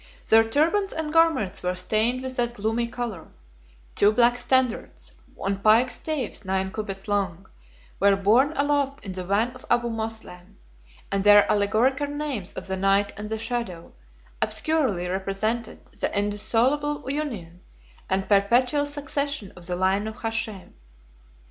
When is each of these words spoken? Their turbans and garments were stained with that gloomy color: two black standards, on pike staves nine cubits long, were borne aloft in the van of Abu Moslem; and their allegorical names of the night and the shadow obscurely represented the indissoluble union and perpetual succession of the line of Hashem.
Their 0.27 0.49
turbans 0.49 0.93
and 0.93 1.13
garments 1.13 1.61
were 1.61 1.75
stained 1.75 2.23
with 2.23 2.35
that 2.37 2.55
gloomy 2.55 2.87
color: 2.87 3.27
two 3.93 4.11
black 4.11 4.39
standards, 4.39 5.13
on 5.39 5.57
pike 5.59 5.91
staves 5.91 6.43
nine 6.43 6.71
cubits 6.71 7.07
long, 7.07 7.47
were 7.99 8.15
borne 8.15 8.51
aloft 8.55 9.05
in 9.05 9.11
the 9.11 9.23
van 9.23 9.51
of 9.51 9.63
Abu 9.69 9.91
Moslem; 9.91 10.57
and 11.11 11.23
their 11.23 11.47
allegorical 11.51 12.07
names 12.07 12.51
of 12.53 12.65
the 12.65 12.77
night 12.77 13.13
and 13.15 13.29
the 13.29 13.37
shadow 13.37 13.93
obscurely 14.41 15.07
represented 15.07 15.85
the 15.93 16.09
indissoluble 16.17 17.07
union 17.07 17.61
and 18.09 18.27
perpetual 18.27 18.87
succession 18.87 19.53
of 19.55 19.67
the 19.67 19.75
line 19.75 20.07
of 20.07 20.15
Hashem. 20.23 20.73